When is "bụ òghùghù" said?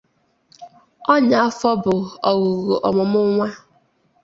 1.83-2.73